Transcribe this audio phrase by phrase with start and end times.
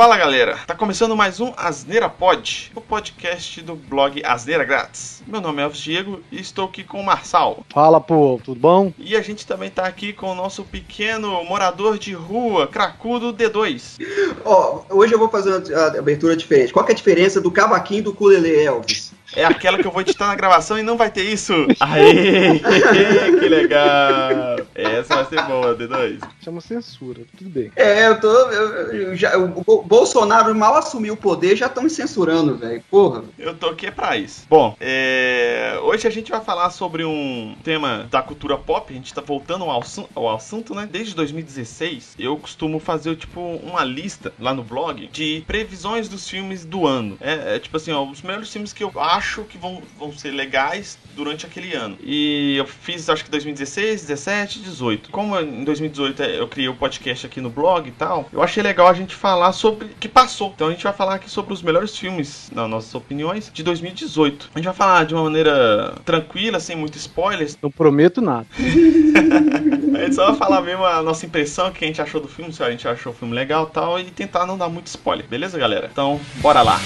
[0.00, 5.22] Fala galera, tá começando mais um Asneira Pod, o podcast do blog Asneira Grátis.
[5.26, 7.62] Meu nome é Elvis Diego e estou aqui com o Marçal.
[7.68, 8.94] Fala pô, tudo bom?
[8.96, 13.98] E a gente também tá aqui com o nosso pequeno morador de rua, cracudo D2.
[14.42, 16.72] Ó, hoje eu vou fazer uma abertura diferente.
[16.72, 19.09] Qual que é a diferença do cavaquinho do ukulele, Elvis?
[19.34, 21.52] É aquela que eu vou editar na gravação e não vai ter isso.
[21.80, 24.58] Aê, que legal.
[24.74, 26.18] Essa vai ser boa, D2.
[26.42, 27.70] Chama censura, tudo bem.
[27.76, 28.28] É, eu tô.
[28.28, 32.82] Eu, eu já, o Bolsonaro mal assumiu o poder, já estão me censurando, velho.
[32.90, 33.24] Porra.
[33.38, 34.46] Eu tô aqui pra isso.
[34.48, 38.92] Bom, é, hoje a gente vai falar sobre um tema da cultura pop.
[38.92, 39.82] A gente tá voltando ao,
[40.14, 40.88] ao assunto, né?
[40.90, 46.64] Desde 2016, eu costumo fazer, tipo, uma lista lá no blog de previsões dos filmes
[46.64, 47.16] do ano.
[47.20, 50.12] É, é tipo assim, ó, os melhores filmes que eu acho acho que vão, vão
[50.12, 51.96] ser legais durante aquele ano.
[52.02, 55.10] E eu fiz acho que 2016, 17, 18.
[55.10, 58.62] Como em 2018 eu criei o um podcast aqui no blog e tal, eu achei
[58.62, 60.52] legal a gente falar sobre o que passou.
[60.54, 64.50] Então a gente vai falar aqui sobre os melhores filmes, nas nossas opiniões, de 2018.
[64.54, 67.58] A gente vai falar de uma maneira tranquila, sem muito spoilers.
[67.60, 68.46] Não prometo nada.
[68.56, 72.28] a gente só vai falar mesmo a nossa impressão, o que a gente achou do
[72.28, 74.86] filme, se a gente achou o filme legal e tal, e tentar não dar muito
[74.86, 75.90] spoiler, beleza, galera?
[75.92, 76.80] Então, bora lá.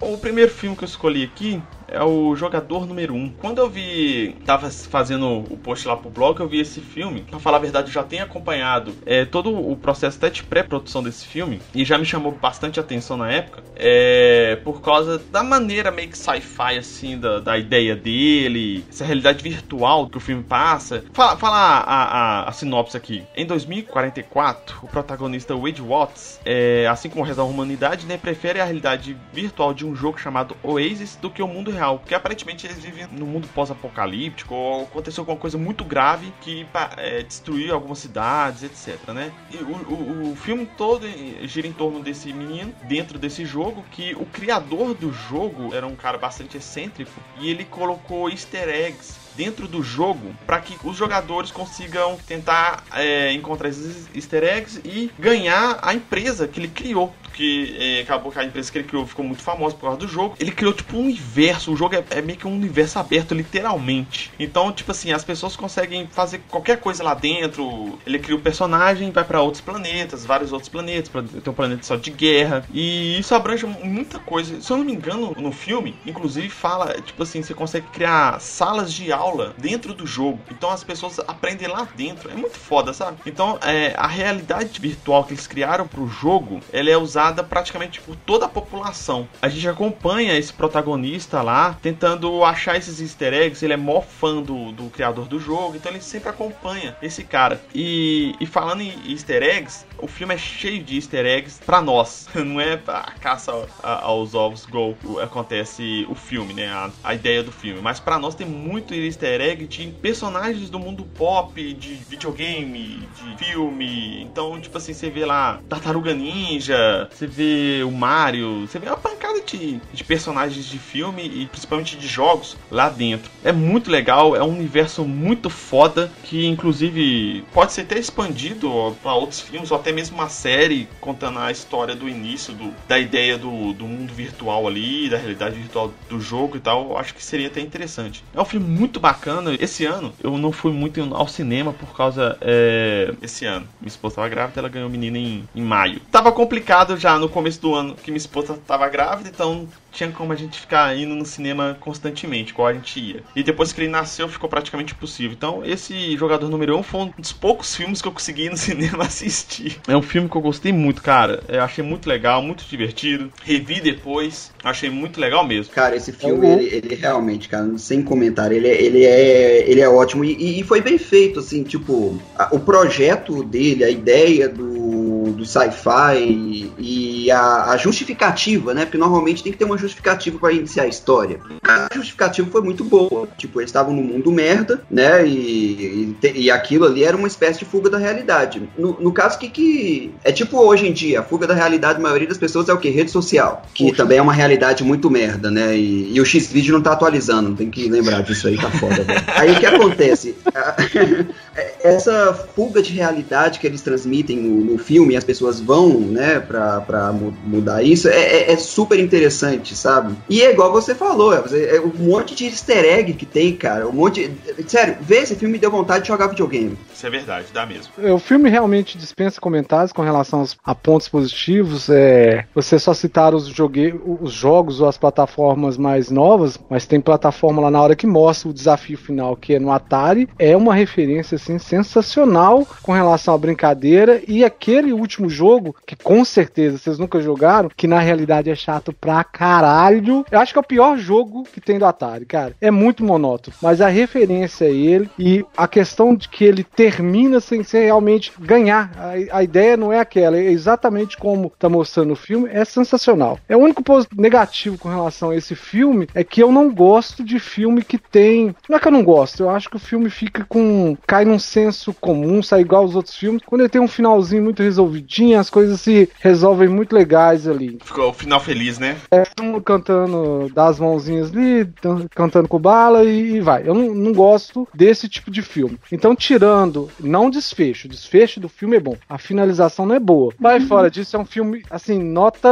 [0.00, 1.62] O primeiro filme que eu escolhi aqui
[1.92, 3.16] é o jogador número 1.
[3.16, 3.28] Um.
[3.38, 7.22] Quando eu vi, tava fazendo o post lá pro blog, eu vi esse filme.
[7.22, 11.02] Pra falar a verdade, eu já tenho acompanhado é, todo o processo até de pré-produção
[11.02, 15.90] desse filme e já me chamou bastante atenção na época, é, por causa da maneira
[15.90, 21.04] meio que sci-fi, assim, da, da ideia dele, essa realidade virtual que o filme passa.
[21.12, 23.22] Fala, fala a, a, a sinopse aqui.
[23.36, 28.60] Em 2044, o protagonista Wade Watts, é, assim como o resto da humanidade, né, prefere
[28.60, 32.14] a realidade virtual de um jogo chamado Oasis do que o mundo real real, porque
[32.14, 37.74] aparentemente eles vivem no mundo pós-apocalíptico, ou aconteceu alguma coisa muito grave que é, destruiu
[37.74, 39.32] algumas cidades, etc, né?
[39.50, 41.06] E o, o, o filme todo
[41.46, 45.96] gira em torno desse menino, dentro desse jogo, que o criador do jogo era um
[45.96, 51.50] cara bastante excêntrico, e ele colocou easter eggs dentro do jogo para que os jogadores
[51.50, 57.12] consigam tentar é, encontrar esses easter eggs e ganhar a empresa que ele criou.
[57.32, 60.06] Que é, acabou que a empresa que ele criou ficou muito famosa por causa do
[60.06, 60.36] jogo.
[60.38, 61.72] Ele criou tipo um universo.
[61.72, 64.30] O jogo é, é, meio que um universo aberto, literalmente.
[64.38, 67.98] Então, tipo assim, as pessoas conseguem fazer qualquer coisa lá dentro.
[68.06, 71.10] Ele cria o um personagem, vai para outros planetas, vários outros planetas.
[71.10, 72.66] Tem um planeta só de guerra.
[72.72, 74.60] E isso abrange muita coisa.
[74.60, 78.92] Se eu não me engano, no filme, inclusive fala, tipo assim, você consegue criar salas
[78.92, 80.40] de aula aula dentro do jogo.
[80.50, 82.30] Então as pessoas aprendem lá dentro.
[82.30, 83.18] É muito foda, sabe?
[83.24, 88.16] Então é, a realidade virtual que eles criaram pro jogo, ela é usada praticamente por
[88.16, 89.28] toda a população.
[89.40, 93.64] A gente acompanha esse protagonista lá, tentando achar esses easter eggs.
[93.64, 97.60] Ele é mó fã do, do criador do jogo, então ele sempre acompanha esse cara.
[97.74, 102.28] E, e falando em easter eggs, o filme é cheio de easter eggs pra nós.
[102.34, 103.52] Não é a caça
[103.82, 106.68] aos ovos Go acontece o filme, né?
[106.68, 107.80] A, a ideia do filme.
[107.80, 113.36] Mas pra nós tem muito easter egg de personagens do mundo pop, de videogame, de
[113.44, 114.22] filme.
[114.22, 119.11] Então, tipo assim, você vê lá Tartaruga Ninja, você vê o Mario, você vê pancada
[119.44, 123.30] de, de personagens de filme e principalmente de jogos lá dentro.
[123.44, 129.14] É muito legal, é um universo muito foda que, inclusive, pode ser até expandido para
[129.14, 133.36] outros filmes ou até mesmo uma série contando a história do início do, da ideia
[133.36, 136.96] do, do mundo virtual ali, da realidade virtual do jogo e tal.
[136.96, 138.24] Acho que seria até interessante.
[138.34, 139.56] É um filme muito bacana.
[139.58, 142.36] Esse ano eu não fui muito ao cinema por causa.
[142.40, 143.12] É...
[143.20, 143.66] Esse ano.
[143.80, 146.00] Minha esposa estava grávida, ela ganhou menina em, em maio.
[146.10, 150.32] Tava complicado já no começo do ano que minha esposa estava grávida, então tinha como
[150.32, 153.22] a gente ficar indo no cinema constantemente, qual a gente ia.
[153.36, 155.32] E depois que ele nasceu, ficou praticamente impossível.
[155.32, 158.50] Então, esse Jogador Número 1 um foi um dos poucos filmes que eu consegui ir
[158.50, 159.78] no cinema assistir.
[159.86, 161.42] É um filme que eu gostei muito, cara.
[161.48, 163.30] Eu achei muito legal, muito divertido.
[163.44, 165.72] Revi depois, achei muito legal mesmo.
[165.74, 170.24] Cara, esse filme, ele, ele, realmente, cara, sem comentário, ele, ele, é, ele é ótimo.
[170.24, 175.44] E, e foi bem feito, assim, tipo, a, o projeto dele, a ideia do, do
[175.44, 178.84] sci-fi e a, a justificativa, né?
[178.84, 181.40] Porque normalmente tem que ter uma justificativa para iniciar a história.
[181.62, 183.28] A justificativa foi muito boa.
[183.36, 185.26] Tipo, eles estavam no mundo merda, né?
[185.26, 188.68] E, e, e, aquilo ali era uma espécie de fuga da realidade.
[188.76, 192.02] No, no caso que, que é tipo hoje em dia, a fuga da realidade, a
[192.02, 192.88] maioria das pessoas é o que?
[192.88, 193.66] Rede social.
[193.74, 193.96] Que Poxa.
[193.96, 195.76] também é uma realidade muito merda, né?
[195.76, 199.22] E, e o X-Video não tá atualizando, tem que lembrar disso aí, tá foda, velho.
[199.28, 200.34] Aí o que acontece?
[201.82, 206.80] essa fuga de realidade que eles transmitem no, no filme, as pessoas vão, né, pra,
[206.80, 210.14] pra mudar isso, é, é, é, super interessante, sabe?
[210.28, 211.42] E é igual você falou, é,
[211.76, 214.28] é, um monte de easter egg que tem, cara, um monte.
[214.28, 216.78] De, sério, ver esse filme deu vontade de jogar videogame.
[216.94, 217.92] Isso é verdade, dá mesmo.
[218.14, 221.88] O filme realmente dispensa comentários com relação aos, a pontos positivos.
[221.90, 227.00] É, você só citar os, jogue, os jogos ou as plataformas mais novas, mas tem
[227.00, 230.28] plataforma lá na hora que mostra o desafio final, que é no Atari.
[230.38, 234.22] É uma referência assim, sensacional com relação à brincadeira.
[234.26, 238.92] E aquele último jogo, que com certeza vocês nunca jogaram, que na realidade é chato
[238.92, 240.24] pra caralho.
[240.30, 242.54] Eu acho que é o pior jogo que tem do Atari, cara.
[242.60, 243.56] É muito monótono.
[243.60, 248.32] Mas a referência a ele e a questão de que ele termina sem ser realmente
[248.38, 248.90] ganhar.
[248.96, 253.38] A, a ideia não é aquela, é exatamente como tá mostrando o filme, é sensacional.
[253.48, 257.24] É o único ponto negativo com relação a esse filme é que eu não gosto
[257.24, 258.54] de filme que tem.
[258.68, 260.96] Não é que eu não gosto, eu acho que o filme fica com.
[261.06, 263.42] cai num senso comum, sai igual aos outros filmes.
[263.44, 267.78] Quando ele tem um finalzinho muito resolvidinho, as coisas se resolvem muito legais ali.
[267.82, 268.96] Ficou o final feliz, né?
[269.10, 269.24] É,
[269.64, 271.68] cantando das mãozinhas ali,
[272.14, 273.66] cantando com bala e, e vai.
[273.66, 275.78] Eu não, não gosto desse tipo de filme.
[275.90, 278.96] Então, tirando, não desfecho, desfecho do filme é bom.
[279.08, 280.32] A finalização não é boa.
[280.38, 282.48] Mas fora disso, é um filme, assim, nota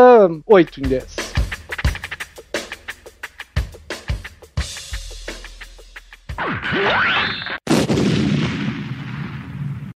[0.47, 1.41] 8 em 10.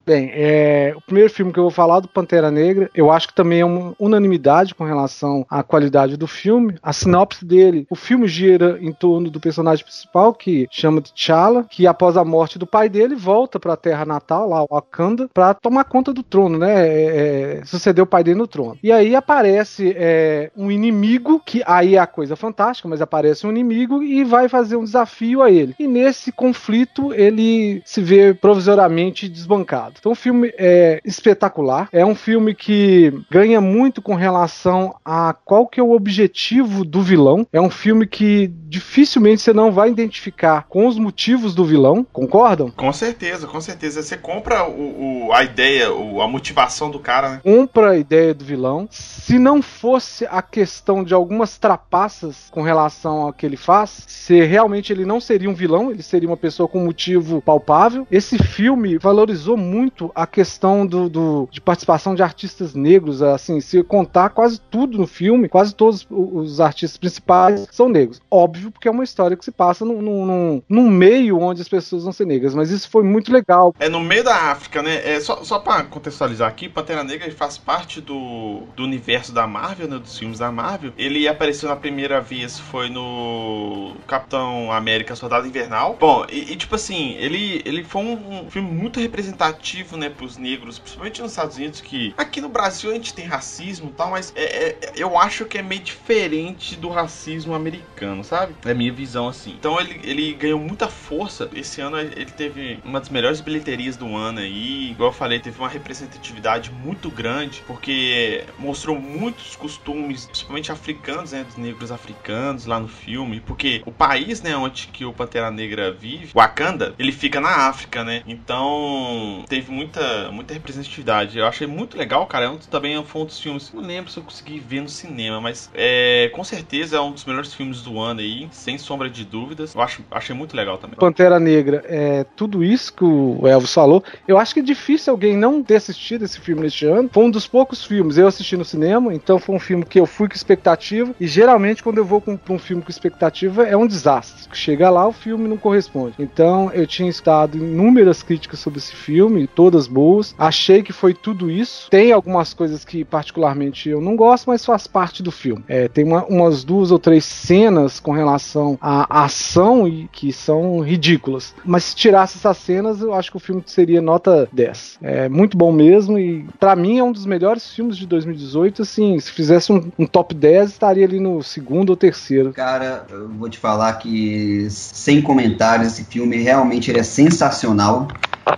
[0.06, 3.34] Bem, é, o primeiro filme que eu vou falar do Pantera Negra, eu acho que
[3.34, 6.76] também é uma unanimidade com relação à qualidade do filme.
[6.82, 11.64] A sinopse dele, o filme gira em torno do personagem principal, que chama de T'Challa,
[11.70, 15.54] que após a morte do pai dele, volta para a terra natal, lá, Wakanda, para
[15.54, 16.86] tomar conta do trono, né?
[16.86, 18.78] É, é, suceder o pai dele no trono.
[18.82, 23.50] E aí aparece é, um inimigo, que aí é a coisa fantástica, mas aparece um
[23.50, 25.74] inimigo e vai fazer um desafio a ele.
[25.78, 29.93] E nesse conflito, ele se vê provisoriamente desbancado.
[29.98, 31.88] Então o filme é espetacular.
[31.92, 37.02] É um filme que ganha muito com relação a qual que é o objetivo do
[37.02, 37.46] vilão.
[37.52, 42.70] É um filme que dificilmente você não vai identificar com os motivos do vilão, concordam?
[42.70, 44.02] Com certeza, com certeza.
[44.02, 47.40] Você compra o, o a ideia, o, a motivação do cara, né?
[47.42, 48.88] Compra a ideia do vilão.
[48.90, 54.42] Se não fosse a questão de algumas trapaças com relação ao que ele faz, se
[54.44, 58.06] realmente ele não seria um vilão, ele seria uma pessoa com motivo palpável.
[58.10, 63.60] Esse filme valorizou muito muito a questão do, do, de participação de artistas negros, assim,
[63.60, 68.20] se contar quase tudo no filme, quase todos os artistas principais são negros.
[68.30, 72.04] Óbvio, porque é uma história que se passa num, num, num meio onde as pessoas
[72.04, 73.74] vão ser negras, mas isso foi muito legal.
[73.78, 75.02] É no meio da África, né?
[75.04, 79.88] É, só, só pra contextualizar aqui, Pantera Negra faz parte do, do universo da Marvel,
[79.88, 80.92] né, dos filmes da Marvel.
[80.96, 85.96] Ele apareceu na primeira vez, foi no Capitão América Soldado Invernal.
[86.00, 90.08] Bom, e, e tipo assim, ele, ele foi um, um filme muito representativo negativo, né,
[90.08, 93.92] pros negros, principalmente nos Estados Unidos, que aqui no Brasil a gente tem racismo e
[93.92, 98.54] tal, mas é, é, eu acho que é meio diferente do racismo americano, sabe?
[98.64, 99.54] É minha visão assim.
[99.58, 101.48] Então ele, ele ganhou muita força.
[101.54, 104.90] Esse ano ele teve uma das melhores bilheterias do ano aí.
[104.92, 111.44] Igual eu falei, teve uma representatividade muito grande, porque mostrou muitos costumes, principalmente africanos, né,
[111.44, 115.92] dos negros africanos lá no filme, porque o país, né, onde que o Pantera Negra
[115.92, 118.22] vive, Wakanda, ele fica na África, né?
[118.26, 121.38] Então teve muita, muita representatividade.
[121.38, 122.46] Eu achei muito legal, cara.
[122.46, 123.72] É um, também foi um dos filmes.
[123.72, 127.24] Não lembro se eu consegui ver no cinema, mas é, com certeza é um dos
[127.24, 129.74] melhores filmes do ano aí, sem sombra de dúvidas.
[129.74, 130.96] Eu acho, achei muito legal também.
[130.96, 134.02] Pantera Negra, é tudo isso que o Elvis falou.
[134.26, 137.08] Eu acho que é difícil alguém não ter assistido esse filme neste ano.
[137.12, 138.18] Foi um dos poucos filmes.
[138.18, 141.14] Eu assisti no cinema, então foi um filme que eu fui com expectativa.
[141.20, 144.48] E geralmente, quando eu vou com, um filme com expectativa, é um desastre.
[144.52, 146.14] Chega lá, o filme não corresponde.
[146.18, 150.34] Então, eu tinha estado inúmeras críticas sobre esse filme todas boas.
[150.38, 151.88] Achei que foi tudo isso.
[151.90, 155.64] Tem algumas coisas que particularmente eu não gosto, mas faz parte do filme.
[155.68, 160.80] É, tem uma, umas duas ou três cenas com relação à ação e que são
[160.80, 161.54] ridículas.
[161.64, 164.98] Mas se tirasse essas cenas, eu acho que o filme seria nota 10.
[165.02, 168.82] É muito bom mesmo e para mim é um dos melhores filmes de 2018.
[168.82, 172.52] Assim, se fizesse um, um top 10, estaria ali no segundo ou terceiro.
[172.52, 178.08] Cara, eu vou te falar que sem comentários, esse filme realmente ele é sensacional.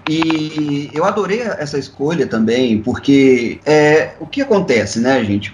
[0.09, 5.52] E eu adorei essa escolha também, porque é, o que acontece, né, gente?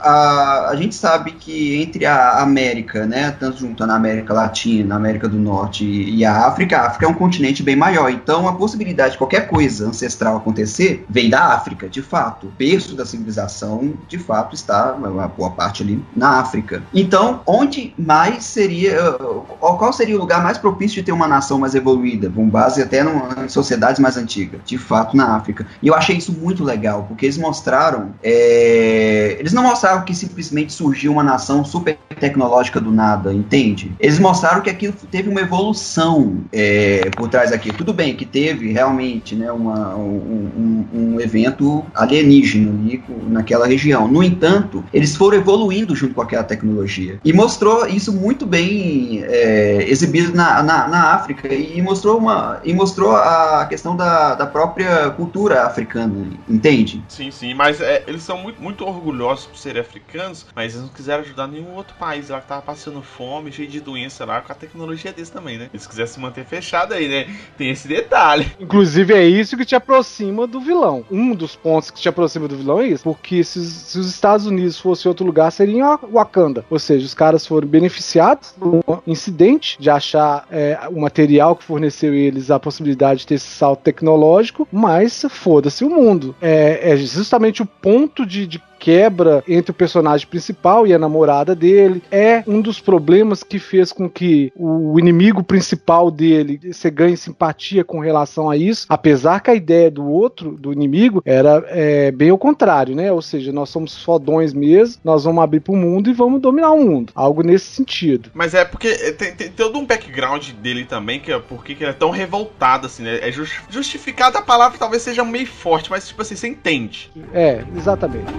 [0.00, 4.98] A, a gente sabe que entre a América, né, tanto juntando a América Latina, a
[4.98, 8.10] América do Norte e a África, a África é um continente bem maior.
[8.10, 12.46] Então, a possibilidade de qualquer coisa ancestral acontecer vem da África, de fato.
[12.46, 16.82] O berço da civilização, de fato, está, uma boa parte ali, na África.
[16.94, 19.12] Então, onde mais seria.
[19.58, 22.30] Qual seria o lugar mais propício de ter uma nação mais evoluída?
[22.30, 25.66] Com base até no, no sociedades mais antigas, de fato, na África.
[25.82, 28.10] E eu achei isso muito legal, porque eles mostraram.
[28.22, 29.36] É...
[29.38, 33.92] Eles não mostraram que simplesmente surgiu uma nação super tecnológica do nada, entende?
[33.98, 37.76] Eles mostraram que aquilo teve uma evolução é, por trás daquilo.
[37.76, 44.08] Tudo bem que teve realmente né, uma, um, um, um evento alienígena ali naquela região.
[44.08, 47.18] No entanto, eles foram evoluindo junto com aquela tecnologia.
[47.24, 52.72] E mostrou isso muito bem é, exibido na, na, na, África e mostrou, uma, e
[52.72, 56.14] mostrou a questão da, da própria cultura africana,
[56.48, 57.02] entende?
[57.08, 60.92] Sim, sim, mas é, eles são muito, muito orgulhosos por serem africanos, mas eles não
[60.92, 64.52] quiseram ajudar nenhum outro país lá que tava passando fome, cheio de doença lá, com
[64.52, 65.68] a tecnologia deles também, né?
[65.72, 67.34] Eles quiserem se manter fechado aí, né?
[67.56, 68.50] Tem esse detalhe.
[68.60, 71.04] Inclusive é isso que te aproxima do vilão.
[71.10, 74.46] Um dos pontos que te aproxima do vilão é isso, porque se, se os Estados
[74.46, 76.64] Unidos fossem outro lugar, seria Wakanda.
[76.70, 82.14] Ou seja, os caras foram beneficiados do incidente de achar é, o material que forneceu
[82.14, 86.34] eles a possibilidade de ter esse salto tecnológico, mas foda-se o mundo.
[86.40, 91.54] É, é justamente o ponto de, de quebra entre o personagem principal e a namorada
[91.54, 97.16] dele é um dos problemas que fez com que o inimigo principal dele você ganhe
[97.16, 102.10] simpatia com relação a isso, apesar que a ideia do outro, do inimigo, era é,
[102.10, 103.12] bem ao contrário, né?
[103.12, 106.82] Ou seja, nós somos fodões mesmo, nós vamos abrir pro mundo e vamos dominar o
[106.82, 107.12] mundo.
[107.14, 108.30] Algo nesse sentido.
[108.32, 111.92] Mas é porque tem, tem todo um background dele também, que é porque ele é
[111.92, 113.18] tão revoltado, assim, né?
[113.20, 117.10] É just, justificado a palavra talvez seja meio forte, mas tipo assim, você entende.
[117.34, 118.32] É, exatamente.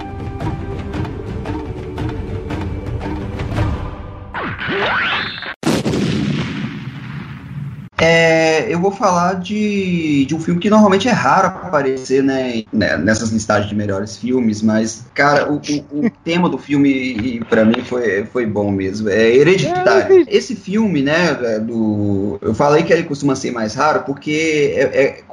[8.71, 13.29] Eu vou falar de, de um filme que normalmente é raro aparecer né, né nessas
[13.29, 18.25] listagens de melhores filmes, mas, cara, o, o, o tema do filme, para mim, foi,
[18.25, 19.09] foi bom mesmo.
[19.09, 20.19] É hereditário.
[20.19, 22.39] É, Esse filme, né, é, do.
[22.41, 25.23] Eu falei que ele costuma ser mais raro porque é, é,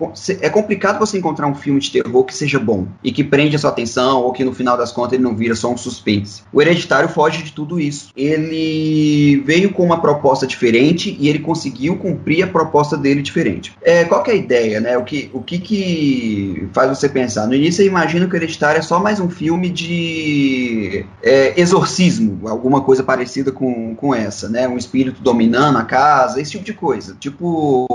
[0.40, 3.58] é complicado você encontrar um filme de terror que seja bom e que prende a
[3.58, 6.42] sua atenção ou que no final das contas ele não vira só um suspense.
[6.52, 8.10] O Hereditário foge de tudo isso.
[8.16, 13.76] Ele veio com uma proposta diferente e ele conseguiu cumprir a proposta dele diferente.
[13.82, 14.98] É, qual que é a ideia, né?
[14.98, 17.46] O que, o que que faz você pensar?
[17.46, 22.48] No início você imagina que o Hereditário é só mais um filme de é, exorcismo,
[22.48, 24.66] alguma coisa parecida com, com essa, né?
[24.66, 27.16] Um espírito dominando a casa, esse tipo de coisa.
[27.18, 27.86] Tipo,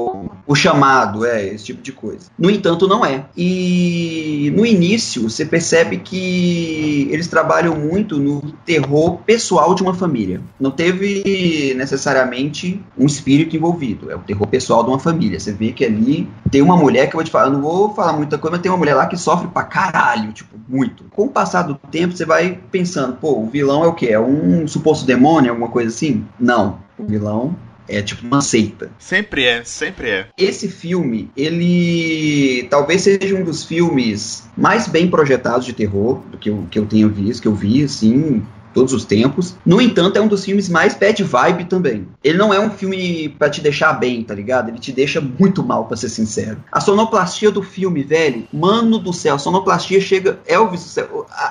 [0.45, 2.27] o chamado, é, esse tipo de coisa.
[2.37, 3.25] No entanto, não é.
[3.35, 10.41] E no início você percebe que eles trabalham muito no terror pessoal de uma família.
[10.59, 15.22] Não teve necessariamente um espírito envolvido, é o terror pessoal de uma família.
[15.29, 17.93] Você vê que ali tem uma mulher que eu vou te falar, eu não vou
[17.93, 21.05] falar muita coisa, mas tem uma mulher lá que sofre pra caralho, tipo, muito.
[21.11, 24.07] Com o passar do tempo, você vai pensando, pô, o vilão é o quê?
[24.07, 26.25] É um suposto demônio, alguma coisa assim?
[26.39, 26.79] Não.
[26.97, 27.55] O vilão
[27.87, 28.91] é tipo uma seita.
[28.97, 30.27] Sempre é, sempre é.
[30.37, 36.49] Esse filme, ele talvez seja um dos filmes mais bem projetados de terror do que
[36.49, 39.55] eu, que eu tenho visto, que eu vi, assim, todos os tempos.
[39.65, 42.07] No entanto, é um dos filmes mais bad vibe também.
[42.23, 44.69] Ele não é um filme para te deixar bem, tá ligado?
[44.69, 46.57] Ele te deixa muito mal, para ser sincero.
[46.71, 50.39] A sonoplastia do filme, velho, mano do céu, a sonoplastia chega.
[50.47, 51.05] Elvis, a,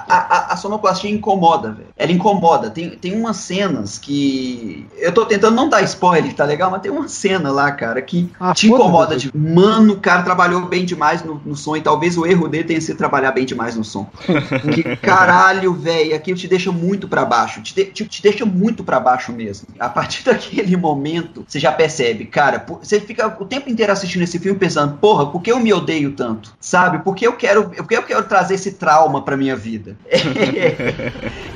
[0.08, 1.88] a, a sonoplastia incomoda, velho.
[1.96, 2.70] Ela incomoda.
[2.70, 4.86] Tem, tem umas cenas que.
[4.98, 6.70] Eu tô tentando não dar spoiler, tá legal?
[6.70, 9.16] Mas tem uma cena lá, cara, que ah, te incomoda.
[9.16, 12.64] De, mano, o cara trabalhou bem demais no, no som e talvez o erro dele
[12.64, 14.10] tenha sido trabalhar bem demais no som.
[14.74, 18.98] que caralho, velho, aquilo te deixa muito para baixo, te, te, te, deixa muito para
[18.98, 19.68] baixo mesmo.
[19.78, 24.38] A partir daquele momento, você já percebe, cara, você fica o tempo inteiro assistindo esse
[24.38, 26.54] filme pensando, porra, por que eu me odeio tanto?
[26.58, 27.04] Sabe?
[27.04, 29.94] Porque eu quero, porque eu quero trazer esse trauma para minha vida.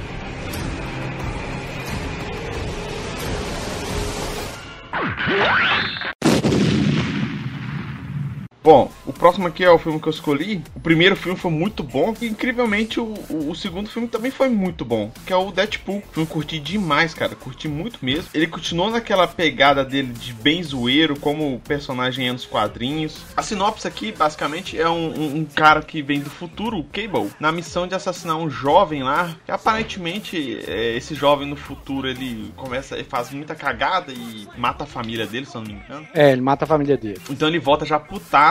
[8.67, 10.61] Bom, o próximo aqui é o filme que eu escolhi.
[10.75, 14.49] O primeiro filme foi muito bom e, incrivelmente, o, o, o, segundo filme também foi
[14.49, 15.99] muito bom, que é o Deadpool.
[15.99, 18.29] O filme curti demais, cara, curti muito mesmo.
[18.35, 23.23] Ele continuou naquela pegada dele de bem zoeiro, como personagem é nos quadrinhos.
[23.37, 27.31] A sinopse aqui, basicamente, é um, um, um, cara que vem do futuro, o Cable,
[27.39, 32.53] na missão de assassinar um jovem lá, que aparentemente é, esse jovem no futuro, ele
[32.57, 36.09] começa, ele faz muita cagada e mata a família dele, se eu não me engano.
[36.13, 37.21] É, ele mata a família dele.
[37.31, 38.01] Então ele volta já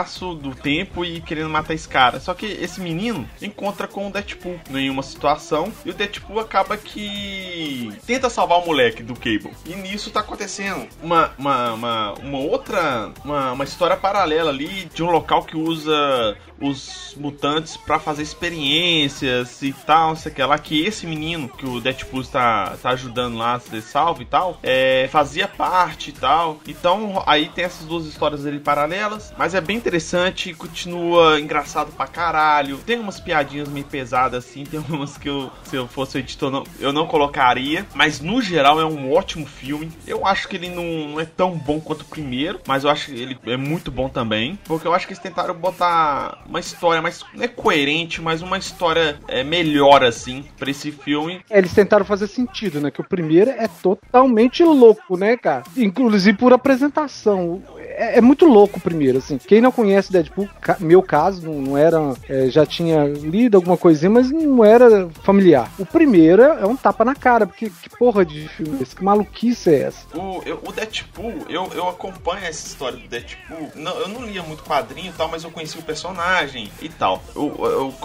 [0.06, 2.20] putaço do tempo e querendo matar esse cara.
[2.20, 6.76] Só que esse menino encontra com o Deadpool em uma situação e o Deadpool acaba
[6.76, 9.52] que tenta salvar o moleque do Cable.
[9.66, 15.02] E nisso tá acontecendo uma, uma, uma, uma outra, uma, uma história paralela ali de
[15.02, 20.84] um local que usa os mutantes para fazer experiências e tal, sei que lá, que
[20.84, 25.08] esse menino que o Deadpool tá, tá ajudando lá a ser salvo e tal, é,
[25.10, 26.60] fazia parte e tal.
[26.66, 32.06] Então aí tem essas duas histórias ali paralelas, mas é bem interessante, continua engraçado pra
[32.06, 32.78] caralho.
[32.78, 36.64] Tem umas piadinhas meio pesadas assim, tem umas que eu, se eu fosse editor, não,
[36.78, 39.90] eu não colocaria, mas no geral é um ótimo filme.
[40.06, 43.06] Eu acho que ele não, não é tão bom quanto o primeiro, mas eu acho
[43.06, 47.02] que ele é muito bom também, porque eu acho que eles tentaram botar uma história
[47.02, 51.40] mais é coerente, mas uma história é, melhor assim para esse filme.
[51.50, 52.90] É, eles tentaram fazer sentido, né?
[52.90, 55.64] Que o primeiro é totalmente louco, né, cara?
[55.76, 57.62] Inclusive por apresentação
[57.96, 59.38] é, é, muito louco primeiro, assim.
[59.38, 62.14] Quem não conhece Deadpool, ca, meu caso, não, não era.
[62.28, 65.72] É, já tinha lido alguma coisinha, mas não era familiar.
[65.78, 68.94] O primeiro é um tapa na cara, porque que porra de filme é esse?
[68.94, 70.06] Que maluquice é essa?
[70.14, 73.72] O, eu, o Deadpool, eu, eu acompanho essa história do Deadpool.
[73.74, 77.22] Não, eu não lia muito quadrinho e tal, mas eu conheci o personagem e tal.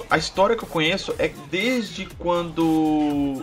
[0.09, 2.63] A história que eu conheço é desde quando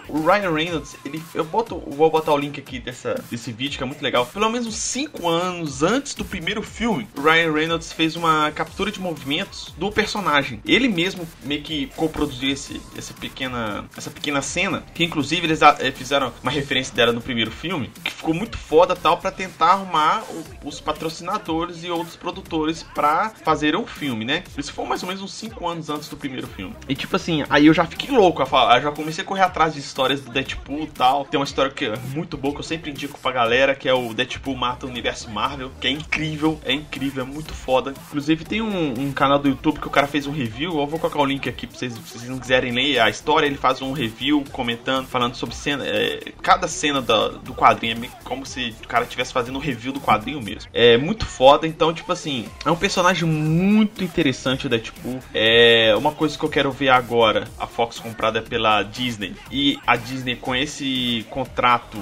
[0.09, 3.85] o Ryan Reynolds, ele, eu boto, vou botar o link aqui dessa, desse vídeo que
[3.85, 4.25] é muito legal.
[4.25, 9.01] Pelo menos uns 5 anos antes do primeiro filme, Ryan Reynolds fez uma captura de
[9.01, 10.61] movimentos do personagem.
[10.65, 15.91] Ele mesmo meio que coproduziu esse, essa, pequena, essa pequena cena, que inclusive eles eh,
[15.91, 20.23] fizeram uma referência dela no primeiro filme, que ficou muito foda tal para tentar arrumar
[20.31, 24.45] o, os patrocinadores e outros produtores para fazer o filme, né?
[24.57, 26.75] Isso foi mais ou menos uns 5 anos antes do primeiro filme.
[26.89, 29.43] E tipo assim, aí eu já fiquei louco a falar, eu já comecei a correr
[29.43, 31.25] atrás de histórias do Deadpool e tal.
[31.25, 33.95] Tem uma história que é muito boa que eu sempre indico pra galera, que é
[33.95, 37.93] o Deadpool mata o universo Marvel, que é incrível incrível, é incrível, é muito foda.
[38.09, 40.99] Inclusive tem um, um, canal do YouTube que o cara fez um review, eu vou
[40.99, 43.81] colocar o link aqui pra vocês, se vocês não quiserem ler a história, ele faz
[43.83, 48.75] um review comentando, falando sobre cena, é, cada cena da, do quadrinho, é como se
[48.83, 50.71] o cara estivesse fazendo um review do quadrinho mesmo.
[50.73, 55.21] É muito foda, então, tipo assim, é um personagem muito interessante o Deadpool.
[55.35, 59.97] É uma coisa que eu quero ver agora, a Fox comprada pela Disney, e a
[59.97, 61.99] Disney com esse contrato,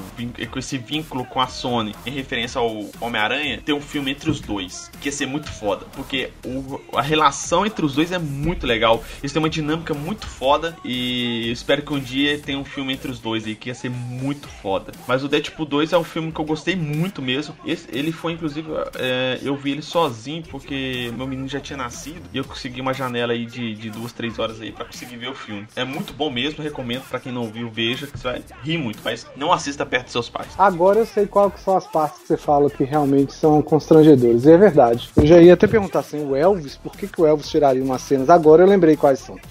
[0.50, 4.40] com esse vínculo com a Sony, em referência ao Homem-Aranha, ter um filme entre os
[4.40, 8.66] dois, que ia ser muito foda, porque o, a relação entre os dois é muito
[8.66, 9.04] legal.
[9.20, 13.10] Eles têm uma dinâmica muito foda e espero que um dia tenha um filme entre
[13.10, 14.92] os dois aí que ia ser muito foda.
[15.06, 17.54] Mas o Deadpool 2 é um filme que eu gostei muito mesmo.
[17.64, 22.22] Esse, ele foi, inclusive, é, eu vi ele sozinho porque meu menino já tinha nascido
[22.32, 25.28] e eu consegui uma janela aí de, de duas, três horas aí para conseguir ver
[25.28, 25.66] o filme.
[25.76, 29.00] É muito bom mesmo, recomendo para quem não viu, veja, que você vai rir muito,
[29.04, 30.48] mas não assista perto dos seus pais.
[30.58, 34.05] Agora eu sei qual que são as partes que você fala que realmente são constrangedoras
[34.06, 34.44] constrangedores.
[34.44, 35.10] E é verdade.
[35.16, 38.02] Eu já ia até perguntar assim, o Elvis, por que, que o Elvis tiraria umas
[38.02, 38.30] cenas?
[38.30, 39.36] Agora eu lembrei quais são.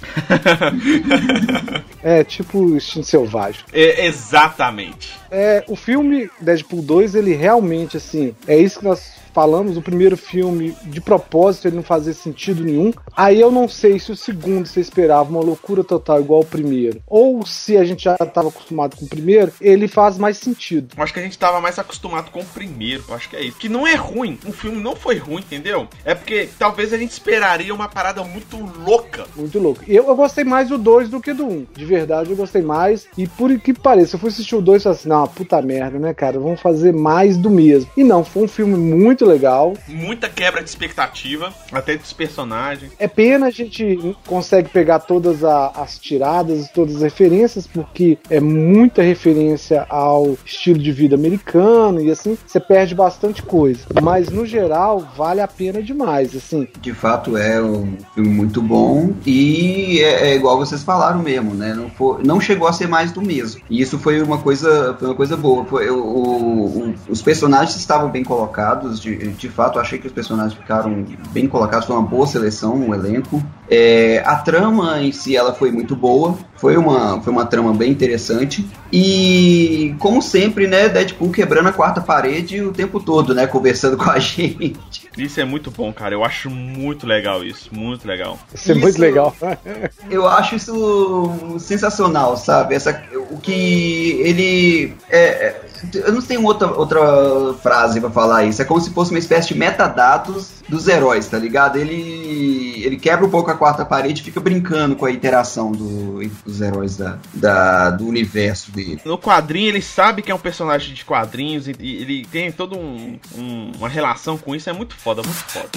[2.05, 3.65] é, tipo Instinto Selvagem.
[3.73, 5.19] É, exatamente.
[5.31, 10.15] É, o filme Deadpool 2, ele realmente, assim, é isso que nós falamos, o primeiro
[10.15, 12.93] filme, de propósito, ele não fazia sentido nenhum.
[13.17, 17.01] Aí eu não sei se o segundo você esperava uma loucura total igual o primeiro,
[17.05, 20.93] ou se a gente já estava acostumado com o primeiro, ele faz mais sentido.
[20.95, 23.57] Eu acho que a gente estava mais acostumado com o primeiro, acho que é isso.
[23.57, 25.85] Que não é ruim, o filme não foi ruim, entendeu?
[26.05, 29.25] É porque talvez a gente esperaria uma parada muito louca.
[29.35, 29.83] Muito louca.
[29.85, 31.49] Eu, eu gostei mais do 2 do que do 1.
[31.49, 31.67] Um.
[31.75, 33.07] De verdade, eu gostei mais.
[33.17, 35.97] E por que pareça, eu fui assistir o 2 e falei assim, não, puta merda,
[35.97, 36.39] né, cara?
[36.39, 37.89] Vamos fazer mais do mesmo.
[37.95, 39.73] E não, foi um filme muito muito legal.
[39.87, 42.91] Muita quebra de expectativa, até dos personagens.
[42.99, 48.39] É pena a gente consegue pegar todas a, as tiradas, todas as referências, porque é
[48.39, 53.85] muita referência ao estilo de vida americano e assim, você perde bastante coisa.
[54.01, 56.67] Mas no geral, vale a pena demais, assim.
[56.79, 61.73] De fato, é um filme muito bom e é, é igual vocês falaram mesmo, né?
[61.73, 63.61] Não, for, não chegou a ser mais do mesmo.
[63.69, 65.65] E isso foi uma coisa, foi uma coisa boa.
[65.65, 70.53] Foi, o, o, os personagens estavam bem colocados, de, de fato, achei que os personagens
[70.53, 73.41] ficaram bem colocados, foi uma boa seleção, um elenco.
[73.69, 77.91] É, a trama em si ela foi muito boa, foi uma, foi uma trama bem
[77.91, 78.65] interessante.
[78.91, 84.09] E, como sempre, né, Deadpool quebrando a quarta parede o tempo todo, né, conversando com
[84.09, 85.05] a gente.
[85.17, 86.13] Isso é muito bom, cara.
[86.13, 88.37] Eu acho muito legal isso, muito legal.
[88.53, 89.35] Isso é muito legal.
[90.09, 92.75] eu acho isso sensacional, sabe?
[92.75, 93.01] Essa,
[93.31, 94.93] o que ele.
[95.09, 98.61] É, é eu não tenho outra, outra frase para falar isso.
[98.61, 101.77] É como se fosse uma espécie de metadados dos heróis, tá ligado?
[101.77, 106.61] Ele, ele quebra um pouco a quarta parede fica brincando com a interação do, dos
[106.61, 109.01] heróis da, da, do universo dele.
[109.05, 112.75] No quadrinho, ele sabe que é um personagem de quadrinhos e, e ele tem toda
[112.75, 114.69] um, um, uma relação com isso.
[114.69, 115.69] É muito foda, muito foda.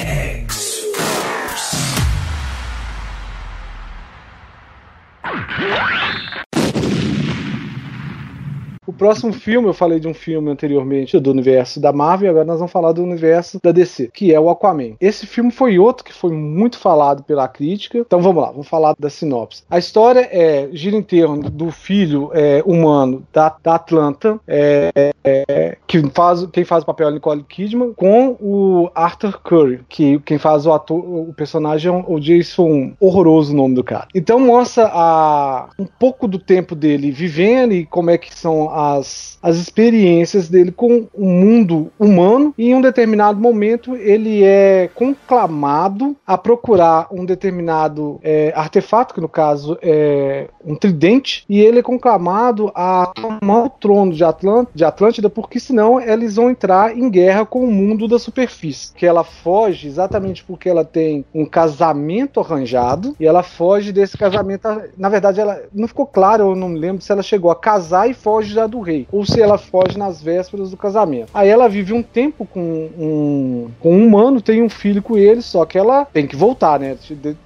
[8.98, 12.72] Próximo filme, eu falei de um filme anteriormente do universo da Marvel, agora nós vamos
[12.72, 14.96] falar do universo da DC, que é o Aquaman.
[15.00, 17.98] Esse filme foi outro que foi muito falado pela crítica.
[17.98, 19.62] Então vamos lá, vamos falar da sinopse.
[19.70, 25.76] A história é gira em torno do filho é, humano da, da Atlanta, é, é,
[25.86, 30.38] que faz, quem faz o papel é Nicole Kidman, com o Arthur Curry, que quem
[30.38, 34.08] faz o ator, o personagem é o Jason, horroroso o nome do cara.
[34.14, 39.38] Então mostra a, um pouco do tempo dele vivendo e como é que são as,
[39.42, 46.16] as experiências dele com o mundo humano e em um determinado momento ele é conclamado
[46.26, 51.82] a procurar um determinado é, artefato, que no caso é um tridente, e ele é
[51.82, 57.10] conclamado a tomar o trono de, Atlant de Atlântida, porque senão eles vão entrar em
[57.10, 58.92] guerra com o mundo da superfície.
[58.94, 64.68] Que ela foge exatamente porque ela tem um casamento arranjado e ela foge desse casamento.
[64.96, 68.14] Na verdade, ela não ficou claro, eu não lembro se ela chegou a casar e
[68.14, 71.30] foge já do rei, ou se ela foge nas vésperas do casamento.
[71.34, 75.42] Aí ela vive um tempo com um, com um humano, tem um filho com ele,
[75.42, 76.96] só que ela tem que voltar, né?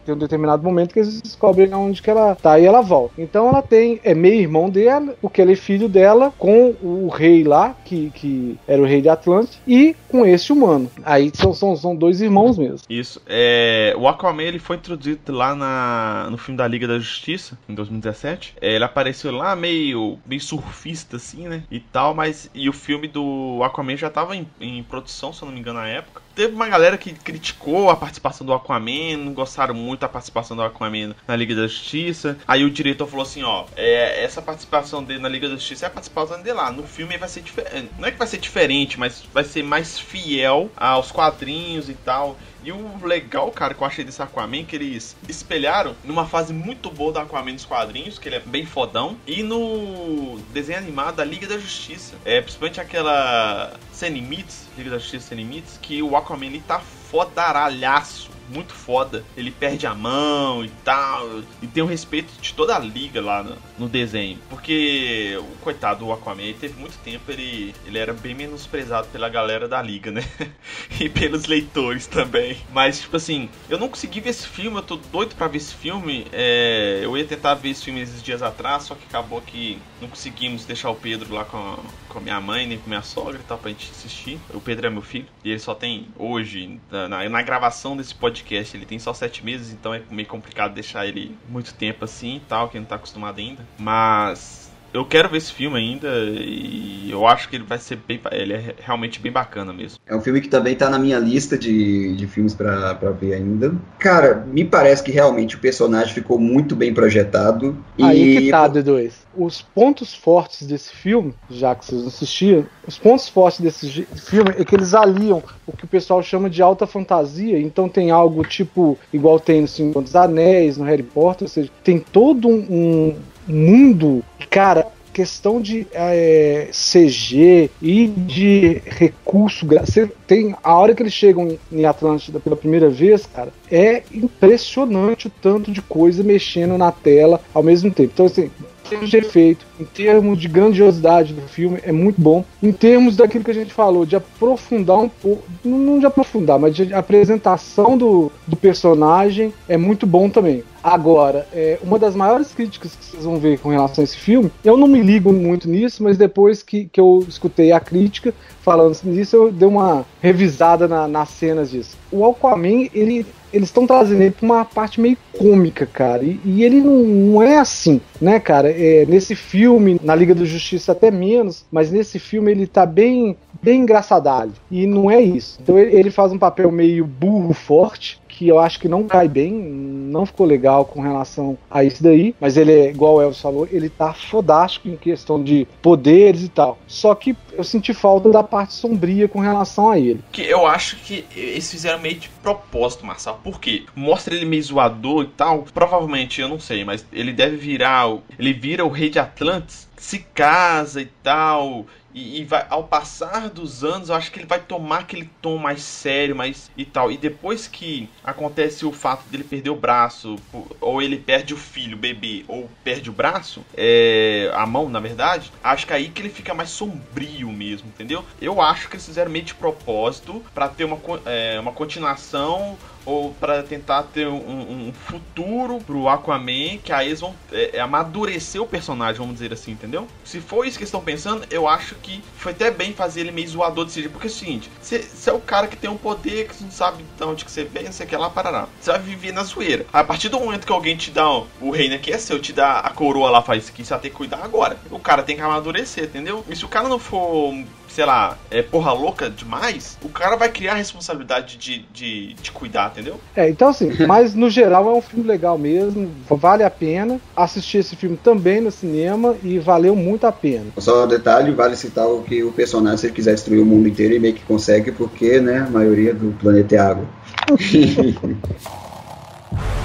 [0.05, 3.15] Tem um determinado momento que eles descobrem onde que ela tá e ela volta.
[3.19, 7.45] Então ela tem, é meio irmão dela, porque ele é filho dela, com o rei
[7.45, 10.91] lá, que, que era o rei de Atlântia, e com esse humano.
[11.05, 12.81] Aí são, são, são dois irmãos mesmo.
[12.89, 13.21] Isso.
[13.27, 17.75] É, o Aquaman ele foi introduzido lá na, no filme da Liga da Justiça, em
[17.75, 18.55] 2017.
[18.61, 21.65] É, ele apareceu lá meio, meio surfista, assim, né?
[21.71, 22.51] E tal, mas.
[22.55, 25.79] E o filme do Aquaman já tava em, em produção, se eu não me engano,
[25.79, 26.23] na época.
[26.35, 30.63] Teve uma galera que criticou a participação do Aquaman, não gostaram muito da participação do
[30.63, 32.39] Aquaman na Liga da Justiça.
[32.49, 35.89] Aí o diretor falou assim: ó, é, essa participação dele na Liga da Justiça é
[35.89, 36.71] a participação dele lá.
[36.71, 37.91] No filme vai ser diferente.
[37.99, 42.37] Não é que vai ser diferente, mas vai ser mais fiel aos quadrinhos e tal.
[42.65, 46.91] E o legal, cara, que eu achei desse Aquaman, que eles espelharam numa fase muito
[46.91, 51.25] boa do Aquaman nos quadrinhos, que ele é bem fodão, e no desenho animado da
[51.25, 52.15] Liga da Justiça.
[52.25, 56.79] É, principalmente aquela Sem Limites, Liga da Justiça Sem Limites, que o Aquaman ele tá
[56.79, 59.25] fodaralhaço muito foda.
[59.37, 61.41] Ele perde a mão e tal.
[61.61, 64.39] E tem o respeito de toda a liga lá no, no desenho.
[64.49, 69.69] Porque o coitado do Aquaman teve muito tempo, ele, ele era bem menosprezado pela galera
[69.69, 70.25] da liga, né?
[71.01, 72.57] e pelos leitores também.
[72.73, 75.75] Mas, tipo assim, eu não consegui ver esse filme, eu tô doido pra ver esse
[75.75, 76.27] filme.
[76.33, 80.09] É, eu ia tentar ver esse filme esses dias atrás, só que acabou que não
[80.09, 81.79] conseguimos deixar o Pedro lá com a,
[82.09, 84.39] com a minha mãe, nem com minha sogra e tal, pra gente assistir.
[84.53, 88.32] O Pedro é meu filho, e ele só tem hoje, na, na gravação desse podcast,
[88.75, 92.41] ele tem só sete meses, então é meio complicado deixar ele muito tempo assim e
[92.41, 93.67] tal, que não tá acostumado ainda.
[93.79, 94.62] Mas
[94.93, 98.21] eu quero ver esse filme ainda e eu acho que ele vai ser bem.
[98.31, 99.99] Ele é realmente bem bacana mesmo.
[100.07, 103.75] É um filme que também tá na minha lista de, de filmes para ver ainda.
[103.99, 107.77] Cara, me parece que realmente o personagem ficou muito bem projetado.
[108.01, 108.43] Aí e...
[108.43, 109.13] que tá, D2.
[109.35, 114.65] Os pontos fortes desse filme, já que vocês assistiram, os pontos fortes desse filme é
[114.65, 117.59] que eles aliam o que o pessoal chama de alta fantasia.
[117.59, 121.71] Então tem algo tipo, igual tem no Senhor dos Anéis, no Harry Potter, ou seja,
[121.83, 129.67] tem todo um, mundo, cara, questão de é, CG e de recurso.
[129.67, 135.27] Você tem a hora que eles chegam em Atlântida pela primeira vez, cara, é impressionante
[135.27, 138.11] o tanto de coisa mexendo na tela ao mesmo tempo.
[138.15, 138.51] Então, assim,
[138.93, 142.45] termos de efeito, em termos de grandiosidade do filme, é muito bom.
[142.63, 146.75] Em termos daquilo que a gente falou, de aprofundar um pouco, não de aprofundar, mas
[146.75, 150.63] de apresentação do, do personagem, é muito bom também.
[150.83, 154.51] Agora, é, uma das maiores críticas que vocês vão ver com relação a esse filme,
[154.65, 158.99] eu não me ligo muito nisso, mas depois que, que eu escutei a crítica falando
[159.05, 161.97] nisso, eu dei uma revisada na, nas cenas disso.
[162.11, 166.23] O Aquaman, ele eles estão trazendo ele pra uma parte meio cômica, cara.
[166.25, 168.71] E, e ele não, não, é assim, né, cara?
[168.71, 173.37] É, nesse filme, na Liga da Justiça até menos, mas nesse filme ele tá bem,
[173.63, 174.53] bem engraçadalho.
[174.71, 175.59] E não é isso.
[175.63, 179.53] Então ele, faz um papel meio burro forte, que eu acho que não cai bem,
[179.53, 183.69] não ficou legal com relação a isso daí, mas ele é, igual o Elvis falou,
[183.71, 186.79] ele tá fodástico em questão de poderes e tal.
[186.87, 190.25] Só que eu senti falta da parte sombria com relação a ele.
[190.33, 193.39] Que eu acho que eles fizeram meio de propósito, Marcelo.
[193.43, 193.85] Por quê?
[193.95, 195.65] Mostra ele meio zoador e tal.
[195.73, 198.17] Provavelmente, eu não sei, mas ele deve virar.
[198.39, 203.49] Ele vira o rei de Atlantis, se casa e tal e, e, vai, ao passar
[203.49, 207.11] dos anos, eu acho que ele vai tomar aquele tom mais sério, mais e tal.
[207.11, 210.37] E depois que acontece o fato dele perder o braço,
[210.81, 215.01] ou ele perde o filho, o bebê, ou perde o braço, é, a mão, na
[215.01, 218.25] verdade, acho que aí que ele fica mais sombrio mesmo, entendeu?
[218.41, 223.33] Eu acho que eles fizeram meio de propósito para ter uma, é, uma continuação ou
[223.35, 228.61] para tentar ter um, um, futuro pro Aquaman, que aí eles vão é, é, amadurecer
[228.63, 230.07] o personagem, vamos dizer assim, entendeu?
[230.25, 233.49] Se for isso que estão pensando, eu acho que foi até bem fazer ele meio
[233.49, 236.49] zoador desse jeito, porque é o seguinte, você é o cara que tem um poder,
[236.49, 238.69] que você não sabe de onde que você vem, sei o que lá, parará.
[238.81, 239.87] Você vai viver na zoeira.
[239.93, 242.53] A partir do momento que alguém te dá, ó, o reino aqui é seu, te
[242.53, 244.79] dá a coroa lá, faz isso aqui, você vai ter que cuidar agora.
[244.91, 246.45] O cara tem que amadurecer, entendeu?
[246.49, 247.53] E se o cara não for
[247.95, 252.51] sei lá, é porra louca demais, o cara vai criar a responsabilidade de, de, de
[252.51, 253.21] cuidar, entendeu?
[253.37, 257.21] É, então assim, mas no geral é um filme legal mesmo, vale a pena.
[257.37, 260.67] Assistir esse filme também no cinema e valeu muito a pena.
[260.79, 263.89] Só um detalhe, vale citar o que o personagem, se ele quiser destruir o mundo
[263.89, 267.07] inteiro, e meio que consegue, porque, né, a maioria do planeta é água.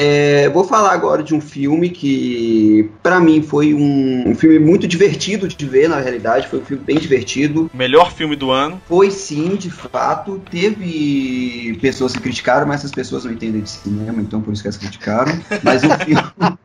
[0.00, 4.86] É, vou falar agora de um filme que, para mim, foi um, um, filme muito
[4.86, 6.46] divertido de ver, na realidade.
[6.46, 7.68] Foi um filme bem divertido.
[7.74, 8.80] Melhor filme do ano.
[8.86, 10.40] Foi sim, de fato.
[10.48, 14.68] Teve pessoas que criticaram, mas essas pessoas não entendem de cinema, então por isso que
[14.68, 15.36] elas criticaram.
[15.64, 16.58] Mas o filme.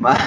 [0.00, 0.18] Mas,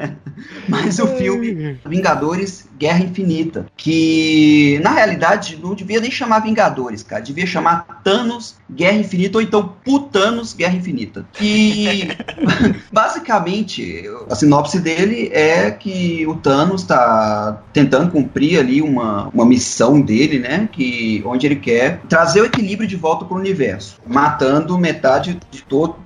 [0.66, 7.20] mas o filme Vingadores Guerra Infinita, que na realidade não devia nem chamar Vingadores, cara,
[7.20, 11.26] devia chamar Thanos Guerra Infinita ou então Putanos Guerra Infinita.
[11.38, 12.08] E
[12.90, 20.00] basicamente a sinopse dele é que o Thanos está tentando cumprir ali uma, uma missão
[20.00, 24.78] dele, né, que onde ele quer trazer o equilíbrio de volta para o universo, matando
[24.78, 25.96] metade de todo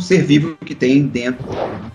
[0.00, 1.46] ser vivo que tem dentro